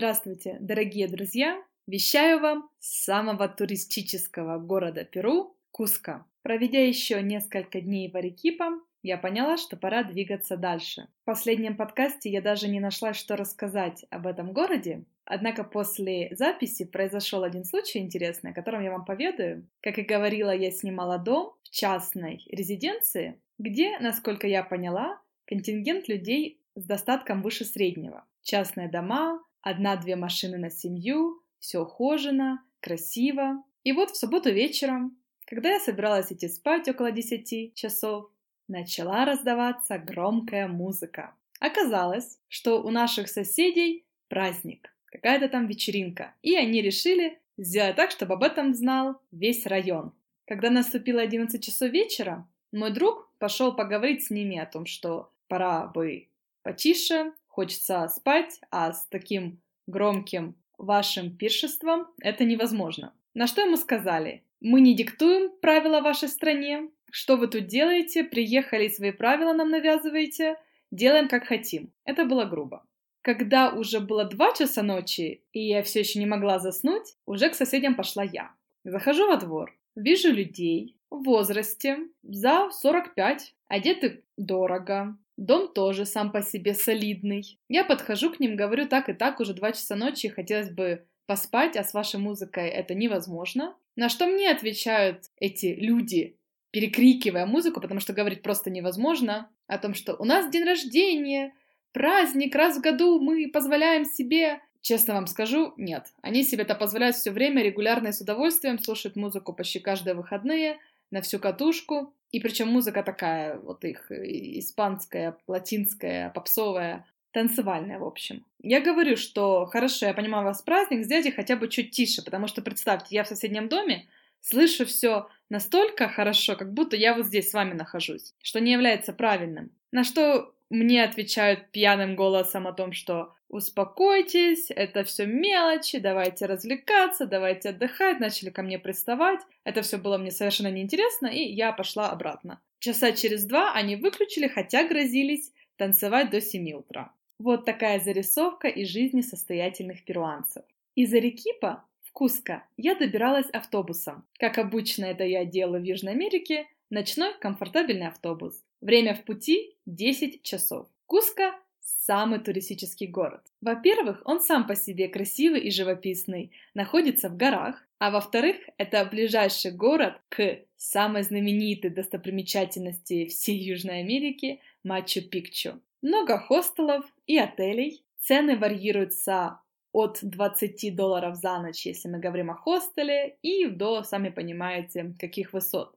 [0.00, 1.62] Здравствуйте, дорогие друзья!
[1.86, 6.24] Вещаю вам с самого туристического города Перу Куска.
[6.40, 11.08] Проведя еще несколько дней в Арекипа, я поняла, что пора двигаться дальше.
[11.20, 16.86] В последнем подкасте я даже не нашла, что рассказать об этом городе, однако после записи
[16.86, 19.68] произошел один случай интересный, о котором я вам поведаю.
[19.82, 26.58] Как и говорила, я снимала дом в частной резиденции, где, насколько я поняла, контингент людей
[26.74, 28.24] с достатком выше среднего.
[28.42, 33.62] Частные дома, Одна-две машины на семью, все ухожено, красиво.
[33.84, 38.30] И вот в субботу вечером, когда я собиралась идти спать около десяти часов,
[38.68, 41.34] начала раздаваться громкая музыка.
[41.60, 48.34] Оказалось, что у наших соседей праздник, какая-то там вечеринка, и они решили сделать так, чтобы
[48.34, 50.12] об этом знал весь район.
[50.46, 55.86] Когда наступило 11 часов вечера, мой друг пошел поговорить с ними о том, что пора
[55.86, 56.28] бы
[56.62, 63.12] потише, хочется спать, а с таким громким вашим пиршеством это невозможно.
[63.34, 68.88] На что ему сказали, мы не диктуем правила вашей стране, что вы тут делаете, приехали
[68.88, 70.56] свои правила нам навязываете,
[70.90, 71.92] делаем как хотим.
[72.04, 72.84] Это было грубо.
[73.22, 77.54] Когда уже было два часа ночи, и я все еще не могла заснуть, уже к
[77.54, 78.52] соседям пошла я.
[78.84, 86.42] Захожу во двор, вижу людей в возрасте за 45, одеты дорого, Дом тоже сам по
[86.42, 87.58] себе солидный.
[87.70, 91.78] Я подхожу к ним, говорю так и так, уже два часа ночи, хотелось бы поспать,
[91.78, 93.74] а с вашей музыкой это невозможно.
[93.96, 96.36] На что мне отвечают эти люди,
[96.72, 101.54] перекрикивая музыку, потому что говорить просто невозможно, о том, что у нас день рождения,
[101.92, 104.60] праздник, раз в году мы позволяем себе...
[104.82, 106.06] Честно вам скажу, нет.
[106.20, 110.78] Они себе это позволяют все время, регулярно и с удовольствием, слушают музыку почти каждые выходные,
[111.10, 112.14] на всю катушку.
[112.30, 114.22] И причем музыка такая, вот их э,
[114.58, 118.44] испанская, латинская, попсовая, танцевальная, в общем.
[118.62, 122.46] Я говорю, что хорошо, я понимаю, у вас праздник, сделайте хотя бы чуть тише, потому
[122.46, 124.06] что представьте, я в соседнем доме
[124.40, 129.12] слышу все настолько хорошо, как будто я вот здесь с вами нахожусь, что не является
[129.12, 129.70] правильным.
[129.92, 137.26] На что мне отвечают пьяным голосом о том, что успокойтесь, это все мелочи, давайте развлекаться,
[137.26, 139.40] давайте отдыхать, начали ко мне приставать.
[139.64, 142.60] Это все было мне совершенно неинтересно, и я пошла обратно.
[142.78, 147.12] Часа через два они выключили, хотя грозились танцевать до 7 утра.
[147.38, 150.62] Вот такая зарисовка из жизни состоятельных перуанцев.
[150.94, 154.24] Из Арекипа в Куско я добиралась автобусом.
[154.38, 158.62] Как обычно это я делаю в Южной Америке, ночной комфортабельный автобус.
[158.80, 160.86] Время в пути 10 часов.
[161.06, 163.42] Куско– самый туристический город.
[163.60, 169.72] Во-первых, он сам по себе красивый и живописный, находится в горах, а во-вторых, это ближайший
[169.72, 175.80] город к самой знаменитой достопримечательности всей Южной Америки– Мачу-Пикчу.
[176.00, 178.02] Много хостелов и отелей.
[178.18, 179.60] Цены варьируются
[179.92, 185.52] от 20 долларов за ночь, если мы говорим о хостеле, и до, сами понимаете, каких
[185.52, 185.94] высот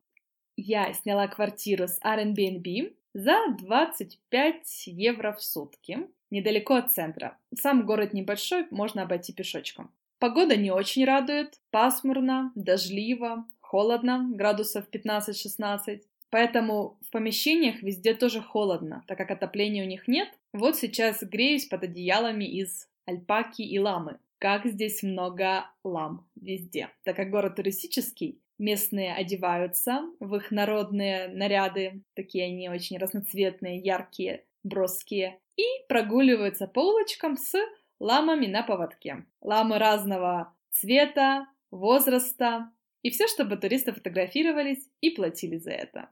[0.55, 7.37] я сняла квартиру с Airbnb за 25 евро в сутки, недалеко от центра.
[7.55, 9.91] Сам город небольшой, можно обойти пешочком.
[10.19, 16.01] Погода не очень радует, пасмурно, дождливо, холодно, градусов 15-16.
[16.29, 20.29] Поэтому в помещениях везде тоже холодно, так как отопления у них нет.
[20.51, 24.17] Вот сейчас греюсь под одеялами из альпаки и ламы.
[24.39, 26.89] Как здесь много лам везде.
[27.03, 34.46] Так как город туристический, Местные одеваются в их народные наряды, такие они очень разноцветные, яркие,
[34.63, 37.57] броские, и прогуливаются по улочкам с
[38.00, 39.25] ламами на поводке.
[39.41, 46.09] Ламы разного цвета, возраста, и все, чтобы туристы фотографировались и платили за это.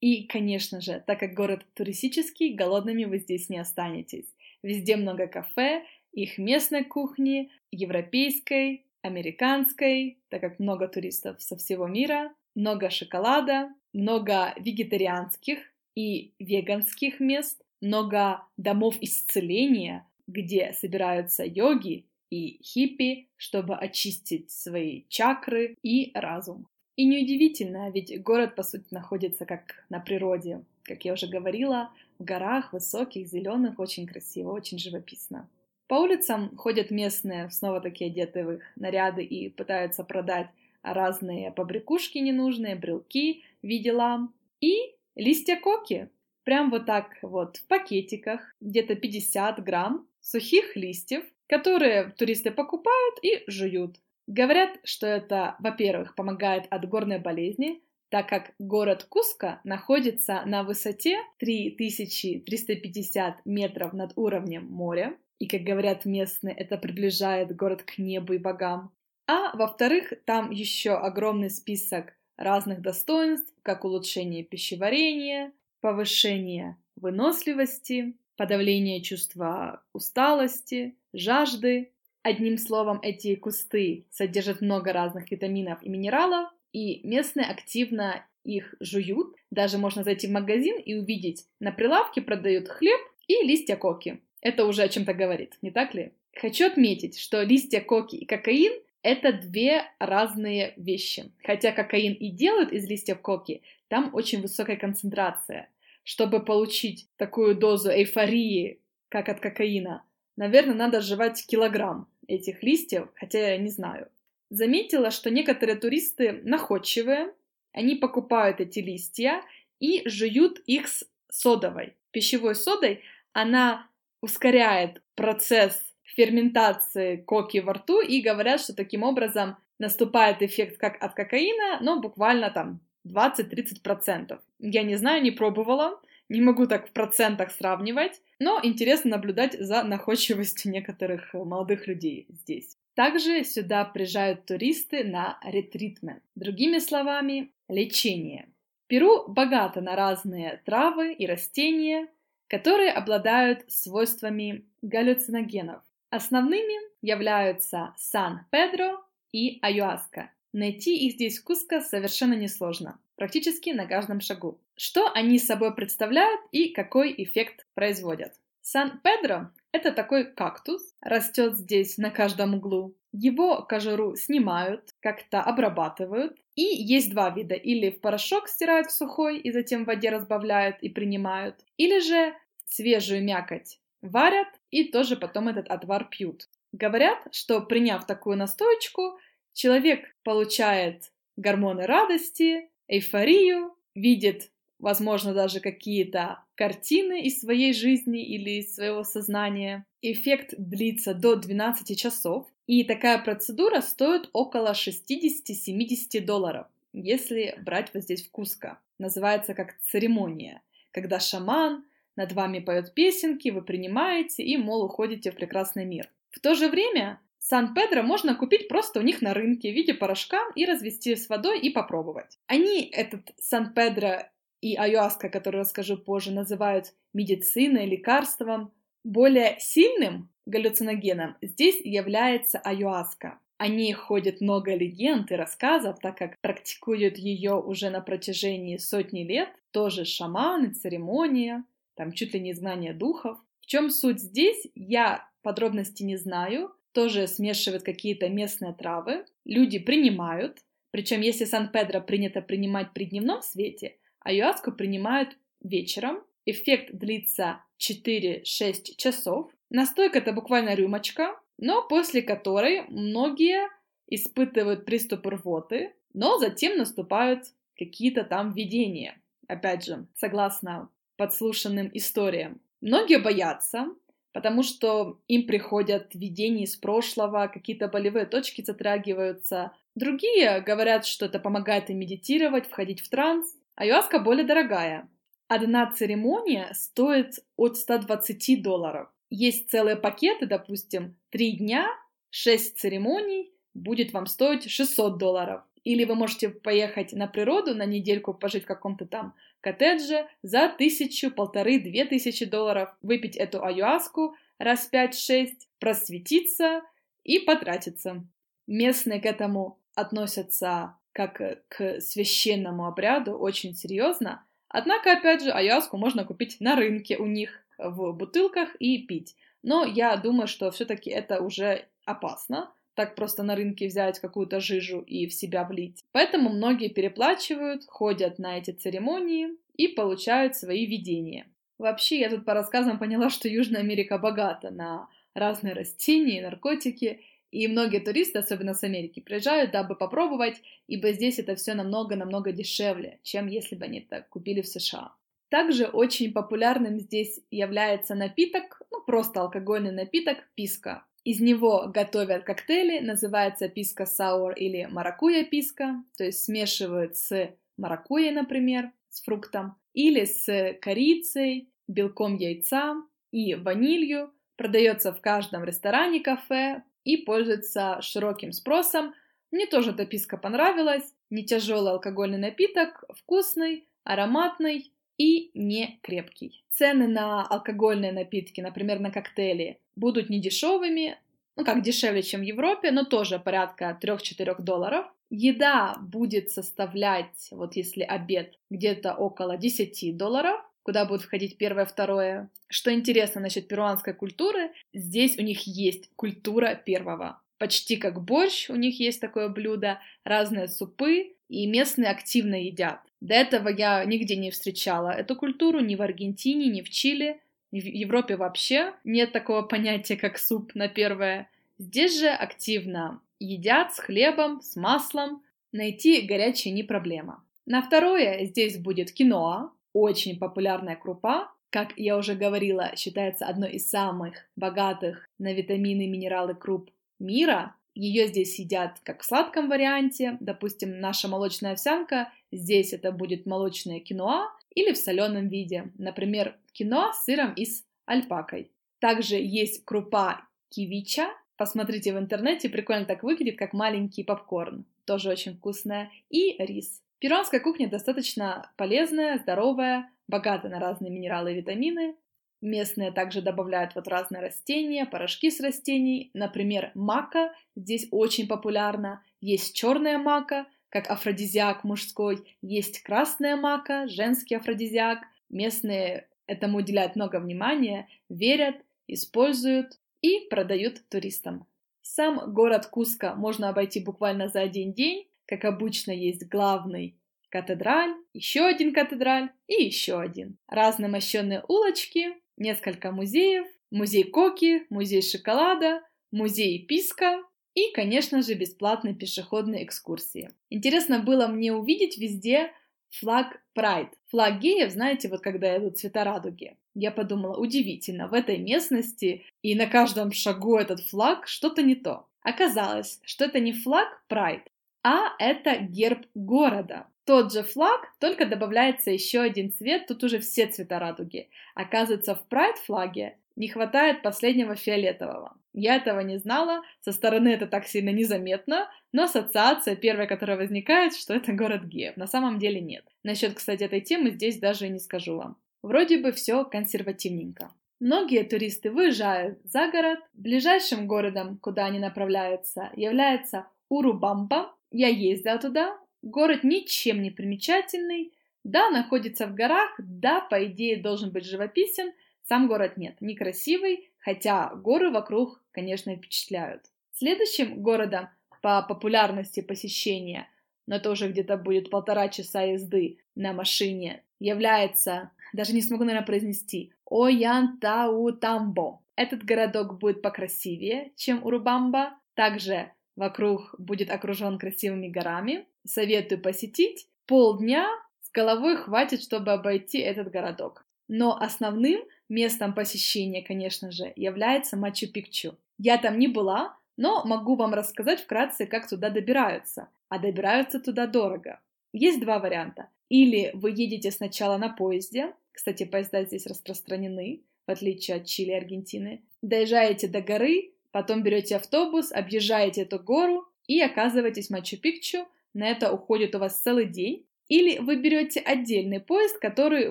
[0.00, 4.26] И, конечно же, так как город туристический, голодными вы здесь не останетесь.
[4.62, 12.32] Везде много кафе, их местной кухни, европейской, американской, так как много туристов со всего мира,
[12.54, 15.58] много шоколада, много вегетарианских
[15.94, 25.76] и веганских мест, много домов исцеления, где собираются йоги и хиппи, чтобы очистить свои чакры
[25.82, 26.66] и разум.
[26.96, 30.64] И неудивительно, ведь город, по сути, находится как на природе.
[30.84, 35.48] Как я уже говорила, в горах, высоких, зеленых, очень красиво, очень живописно.
[35.86, 40.48] По улицам ходят местные, снова такие одетые в их наряды и пытаются продать
[40.82, 46.08] разные побрякушки ненужные, брелки в виде лам и листья коки.
[46.44, 53.44] Прям вот так вот в пакетиках, где-то 50 грамм сухих листьев, которые туристы покупают и
[53.46, 53.96] жуют.
[54.26, 57.82] Говорят, что это, во-первых, помогает от горной болезни,
[58.14, 66.04] так как город Куско находится на высоте 3350 метров над уровнем моря, и, как говорят
[66.04, 68.92] местные, это приближает город к небу и богам.
[69.26, 75.50] А во-вторых, там еще огромный список разных достоинств, как улучшение пищеварения,
[75.80, 81.90] повышение выносливости, подавление чувства усталости, жажды.
[82.22, 89.36] Одним словом, эти кусты содержат много разных витаминов и минералов, и местные активно их жуют.
[89.50, 94.20] Даже можно зайти в магазин и увидеть, на прилавке продают хлеб и листья коки.
[94.42, 96.12] Это уже о чем-то говорит, не так ли?
[96.34, 98.72] Хочу отметить, что листья коки и кокаин–
[99.02, 101.30] это две разные вещи.
[101.44, 105.70] Хотя кокаин и делают из листьев коки, там очень высокая концентрация.
[106.02, 110.02] Чтобы получить такую дозу эйфории, как от кокаина,
[110.36, 114.08] наверное, надо жевать килограмм этих листьев, хотя я не знаю.
[114.50, 117.32] Заметила, что некоторые туристы находчивые,
[117.72, 119.42] они покупают эти листья
[119.80, 121.94] и жуют их с содовой.
[122.12, 123.02] Пищевой содой
[123.32, 123.88] она
[124.20, 131.14] ускоряет процесс ферментации коки во рту и говорят, что таким образом наступает эффект как от
[131.14, 134.38] кокаина, но буквально там 20-30%.
[134.60, 139.82] Я не знаю, не пробовала, не могу так в процентах сравнивать, но интересно наблюдать за
[139.82, 142.78] находчивостью некоторых молодых людей здесь.
[142.94, 146.22] Также сюда приезжают туристы на ретритмент.
[146.36, 148.48] Другими словами, лечение.
[148.86, 152.08] Перу богато на разные травы и растения,
[152.48, 155.82] которые обладают свойствами галлюциногенов.
[156.10, 160.30] Основными являются Сан-Педро и Аюаска.
[160.52, 164.60] Найти их здесь в Куско совершенно несложно, практически на каждом шагу.
[164.76, 168.34] Что они собой представляют и какой эффект производят?
[168.62, 172.94] Сан-Педро– это такой кактус, растет здесь на каждом углу.
[173.10, 176.38] Его кожуру снимают, как-то обрабатывают.
[176.54, 177.56] И есть два вида.
[177.56, 181.56] Или в порошок стирают в сухой и затем в воде разбавляют и принимают.
[181.76, 182.34] Или же
[182.66, 186.48] свежую мякоть варят и тоже потом этот отвар пьют.
[186.70, 189.18] Говорят, что приняв такую настоечку,
[189.54, 194.52] человек получает гормоны радости, эйфорию, видит,
[194.84, 199.86] возможно, даже какие-то картины из своей жизни или из своего сознания.
[200.02, 208.02] Эффект длится до 12 часов, и такая процедура стоит около 60-70 долларов, если брать вот
[208.02, 208.78] здесь в Куско.
[208.98, 210.60] Называется как церемония,
[210.90, 211.84] когда шаман
[212.14, 216.10] над вами поет песенки, вы принимаете и, мол, уходите в прекрасный мир.
[216.30, 220.40] В то же время Сан-Педро можно купить просто у них на рынке в виде порошка
[220.54, 222.38] и развести с водой и попробовать.
[222.46, 224.28] Они этот Сан-Педро
[224.64, 228.72] и айуаска, который расскажу позже, называют медициной, лекарством.
[229.04, 233.38] Более сильным галлюциногеном здесь является айуаска.
[233.58, 239.22] О ней ходит много легенд и рассказов, так как практикуют ее уже на протяжении сотни
[239.22, 239.50] лет.
[239.70, 241.64] Тоже шаманы, церемония,
[241.94, 243.36] там чуть ли не знание духов.
[243.60, 246.72] В чем суть здесь, я подробности не знаю.
[246.92, 249.26] Тоже смешивают какие-то местные травы.
[249.44, 250.60] Люди принимают.
[250.90, 256.24] Причем, если Сан-Педро принято принимать при дневном свете, а юаску принимают вечером.
[256.46, 259.50] Эффект длится 4-6 часов.
[259.70, 263.68] Настойка это буквально рюмочка, но после которой многие
[264.08, 267.44] испытывают приступ рвоты, но затем наступают
[267.76, 269.20] какие-то там видения.
[269.46, 272.60] Опять же, согласно подслушанным историям.
[272.80, 273.86] Многие боятся,
[274.32, 279.72] потому что им приходят видения из прошлого, какие-то болевые точки затрагиваются.
[279.94, 283.56] Другие говорят, что это помогает им медитировать, входить в транс.
[283.76, 285.08] Аюаска более дорогая.
[285.48, 289.08] Одна церемония стоит от 120 долларов.
[289.30, 291.88] Есть целые пакеты, допустим, 3 дня,
[292.30, 295.62] 6 церемоний, будет вам стоить 600 долларов.
[295.82, 301.30] Или вы можете поехать на природу на недельку пожить в каком-то там коттедже за тысячу,
[301.30, 306.82] полторы, две тысячи долларов, выпить эту аюаску раз пять-шесть, просветиться
[307.24, 308.24] и потратиться.
[308.66, 314.44] Местные к этому относятся как к священному обряду очень серьезно.
[314.68, 319.36] Однако, опять же, аюаску можно купить на рынке у них в бутылках и пить.
[319.62, 325.00] Но я думаю, что все-таки это уже опасно, так просто на рынке взять какую-то жижу
[325.00, 326.04] и в себя влить.
[326.12, 331.46] Поэтому многие переплачивают, ходят на эти церемонии и получают свои видения.
[331.78, 337.20] Вообще, я тут по рассказам поняла, что Южная Америка богата на разные растения и наркотики,
[337.54, 343.20] и многие туристы, особенно с Америки, приезжают, дабы попробовать, ибо здесь это все намного-намного дешевле,
[343.22, 345.14] чем если бы они это купили в США.
[345.50, 351.04] Также очень популярным здесь является напиток, ну просто алкогольный напиток писка.
[351.22, 358.32] Из него готовят коктейли, называется писка саур или маракуя писка, то есть смешивают с маракуйей,
[358.32, 362.96] например, с фруктом, или с корицей, белком яйца
[363.30, 369.14] и ванилью, продается в каждом ресторане, кафе и пользуется широким спросом.
[369.50, 371.14] Мне тоже эта писка понравилась.
[371.30, 376.64] Не тяжелый алкогольный напиток, вкусный, ароматный и не крепкий.
[376.70, 381.18] Цены на алкогольные напитки, например, на коктейли, будут не дешевыми,
[381.56, 385.06] ну как дешевле, чем в Европе, но тоже порядка 3-4 долларов.
[385.30, 392.48] Еда будет составлять, вот если обед, где-то около 10 долларов, куда будет входить первое, второе.
[392.68, 397.40] Что интересно насчет перуанской культуры, здесь у них есть культура первого.
[397.58, 403.00] Почти как борщ у них есть такое блюдо, разные супы, и местные активно едят.
[403.20, 407.76] До этого я нигде не встречала эту культуру, ни в Аргентине, ни в Чили, в
[407.76, 411.48] Европе вообще нет такого понятия, как суп на первое.
[411.78, 417.42] Здесь же активно едят с хлебом, с маслом, найти горячее не проблема.
[417.66, 423.88] На второе здесь будет киноа, очень популярная крупа, как я уже говорила, считается одной из
[423.88, 427.74] самых богатых на витамины и минералы круп мира.
[427.94, 434.00] Ее здесь едят как в сладком варианте, допустим, наша молочная овсянка, здесь это будет молочная
[434.00, 438.72] киноа, или в соленом виде, например, киноа с сыром и с альпакой.
[438.98, 445.56] Также есть крупа кивича, посмотрите в интернете, прикольно так выглядит, как маленький попкорн, тоже очень
[445.56, 447.03] вкусная, и рис.
[447.18, 452.16] Перуанская кухня достаточно полезная, здоровая, богата на разные минералы и витамины.
[452.60, 456.30] Местные также добавляют вот разные растения, порошки с растений.
[456.34, 459.22] Например, мака здесь очень популярна.
[459.40, 462.46] Есть черная мака, как афродизиак мужской.
[462.62, 465.18] Есть красная мака, женский афродизиак.
[465.50, 471.66] Местные этому уделяют много внимания, верят, используют и продают туристам.
[472.00, 475.26] Сам город Куска можно обойти буквально за один день.
[475.46, 477.18] Как обычно, есть главный
[477.50, 480.58] катедраль, еще один катедраль и еще один.
[480.66, 487.42] Разные мощенные улочки, несколько музеев, музей Коки, музей шоколада, музей Писка
[487.74, 490.50] и, конечно же, бесплатные пешеходные экскурсии.
[490.70, 492.72] Интересно было мне увидеть везде
[493.10, 494.10] флаг Pride.
[494.30, 496.76] Флаг геев, знаете, вот когда идут цвета радуги.
[496.94, 502.26] Я подумала, удивительно, в этой местности и на каждом шагу этот флаг что-то не то.
[502.42, 504.64] Оказалось, что это не флаг Pride,
[505.04, 507.06] а это герб города.
[507.24, 511.48] Тот же флаг, только добавляется еще один цвет, тут уже все цвета радуги.
[511.74, 515.56] Оказывается, в Pride флаге не хватает последнего фиолетового.
[515.72, 521.14] Я этого не знала, со стороны это так сильно незаметно, но ассоциация первая, которая возникает,
[521.14, 522.16] что это город геев.
[522.16, 523.04] На самом деле нет.
[523.22, 525.56] Насчет, кстати, этой темы здесь даже не скажу вам.
[525.82, 527.70] Вроде бы все консервативненько.
[528.00, 530.18] Многие туристы выезжают за город.
[530.32, 534.72] Ближайшим городом, куда они направляются, является Урубамба.
[534.96, 535.98] Я ездила туда.
[536.22, 538.32] Город ничем не примечательный.
[538.62, 542.12] Да, находится в горах, да, по идее должен быть живописен.
[542.44, 546.82] Сам город нет, некрасивый, хотя горы вокруг, конечно, впечатляют.
[547.10, 548.28] Следующим городом
[548.62, 550.48] по популярности посещения,
[550.86, 556.92] но тоже где-то будет полтора часа езды на машине, является даже не смогу, наверное, произнести,
[557.10, 559.00] Оянтаутамбо.
[559.16, 562.14] Этот городок будет покрасивее, чем Урубамба.
[562.34, 565.66] Также вокруг будет окружен красивыми горами.
[565.86, 567.06] Советую посетить.
[567.26, 567.88] Полдня
[568.20, 570.84] с головой хватит, чтобы обойти этот городок.
[571.08, 575.56] Но основным местом посещения, конечно же, является Мачу-Пикчу.
[575.78, 579.88] Я там не была, но могу вам рассказать вкратце, как туда добираются.
[580.08, 581.60] А добираются туда дорого.
[581.92, 582.88] Есть два варианта.
[583.08, 588.54] Или вы едете сначала на поезде, кстати, поезда здесь распространены, в отличие от Чили и
[588.54, 589.22] Аргентины.
[589.40, 595.26] Доезжаете до горы, потом берете автобус, объезжаете эту гору и оказываетесь в Мачу-Пикчу.
[595.52, 597.26] На это уходит у вас целый день.
[597.48, 599.90] Или вы берете отдельный поезд, который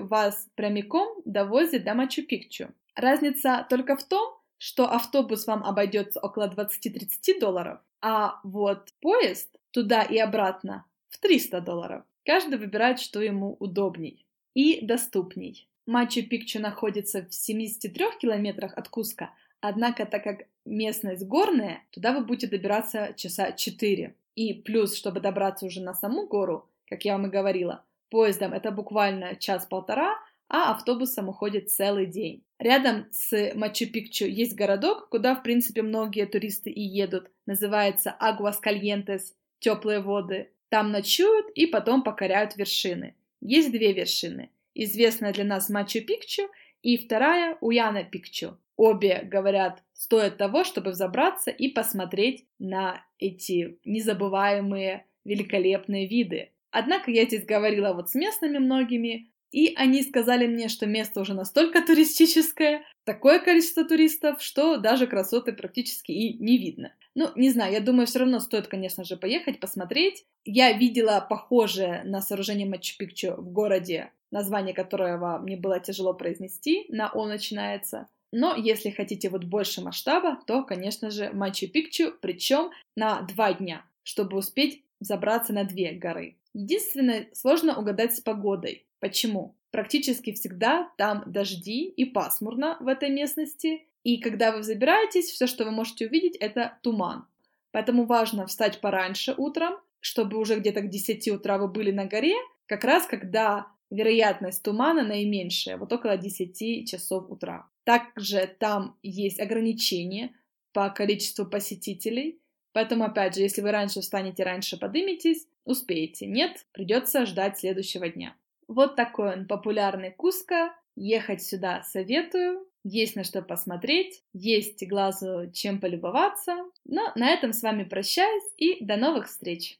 [0.00, 2.72] вас прямиком довозит до Мачу-Пикчу.
[2.94, 10.04] Разница только в том, что автобус вам обойдется около 20-30 долларов, а вот поезд туда
[10.04, 12.04] и обратно в 300 долларов.
[12.24, 15.68] Каждый выбирает, что ему удобней и доступней.
[15.86, 19.34] Мачу-Пикчу находится в 73 километрах от Куска,
[19.68, 24.14] однако, так как местность горная, туда вы будете добираться часа 4.
[24.34, 28.70] И плюс, чтобы добраться уже на саму гору, как я вам и говорила, поездом это
[28.70, 30.18] буквально час-полтора,
[30.48, 32.44] а автобусом уходит целый день.
[32.58, 37.30] Рядом с Мачу-Пикчу есть городок, куда, в принципе, многие туристы и едут.
[37.46, 40.50] Называется Агуаскальентес, теплые воды.
[40.68, 43.14] Там ночуют и потом покоряют вершины.
[43.40, 44.50] Есть две вершины.
[44.74, 46.50] Известная для нас Мачу-Пикчу
[46.84, 48.58] и вторая Уяна-Пикчу.
[48.76, 56.50] Обе, говорят, стоят того, чтобы взобраться и посмотреть на эти незабываемые великолепные виды.
[56.70, 61.32] Однако я здесь говорила вот с местными многими, И они сказали мне, что место уже
[61.32, 66.92] настолько туристическое, такое количество туристов, что даже красоты практически и не видно.
[67.14, 70.24] Ну, не знаю, я думаю, все равно стоит, конечно же, поехать, посмотреть.
[70.44, 77.08] Я видела похожее на сооружение Мачу-Пикчу в городе, название которого мне было тяжело произнести, на
[77.08, 78.08] «О» начинается.
[78.32, 84.36] Но если хотите вот больше масштаба, то, конечно же, Мачу-Пикчу, причем на два дня, чтобы
[84.36, 86.36] успеть забраться на две горы.
[86.52, 88.84] Единственное, сложно угадать с погодой.
[88.98, 89.54] Почему?
[89.70, 95.64] Практически всегда там дожди и пасмурно в этой местности, и когда вы забираетесь, все, что
[95.64, 97.24] вы можете увидеть, это туман.
[97.70, 102.34] Поэтому важно встать пораньше утром, чтобы уже где-то к 10 утра вы были на горе,
[102.66, 107.68] как раз когда вероятность тумана наименьшая, вот около 10 часов утра.
[107.84, 110.34] Также там есть ограничения
[110.72, 112.40] по количеству посетителей,
[112.72, 116.26] поэтому, опять же, если вы раньше встанете, раньше подыметесь, успеете.
[116.26, 118.36] Нет, придется ждать следующего дня.
[118.66, 120.74] Вот такой он популярный Куско.
[120.96, 122.66] Ехать сюда советую.
[122.84, 126.56] Есть на что посмотреть, есть глазу чем полюбоваться.
[126.84, 129.78] Но на этом с вами прощаюсь и до новых встреч!